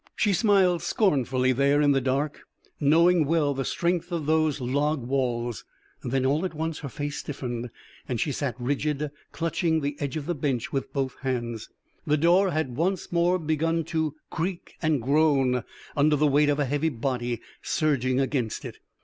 She 0.15 0.33
smiled 0.33 0.81
scornfully 0.81 1.51
there 1.51 1.79
in 1.79 1.91
the 1.91 2.01
dark, 2.01 2.41
knowing 2.79 3.23
well 3.23 3.53
the 3.53 3.63
strength 3.63 4.11
of 4.11 4.25
those 4.25 4.59
log 4.59 5.05
walls. 5.05 5.63
Then, 6.03 6.25
all 6.25 6.43
at 6.43 6.55
once 6.55 6.79
her 6.79 6.89
face 6.89 7.17
stiffened 7.17 7.69
and 8.09 8.19
she 8.19 8.31
sat 8.31 8.55
rigid, 8.57 9.11
clutching 9.31 9.81
the 9.81 9.95
edge 9.99 10.17
of 10.17 10.25
the 10.25 10.33
bench 10.33 10.73
with 10.73 10.91
both 10.91 11.17
hands. 11.21 11.69
The 12.07 12.17
door 12.17 12.49
had 12.49 12.75
once 12.75 13.11
more 13.11 13.37
begun 13.37 13.83
to 13.93 14.15
creak 14.31 14.73
and 14.81 14.99
groan 15.03 15.63
under 15.95 16.15
the 16.15 16.25
weight 16.25 16.49
of 16.49 16.57
a 16.59 16.65
heavy 16.65 16.89
body 16.89 17.39
surging 17.61 18.19
against 18.19 18.65
it. 18.65 18.79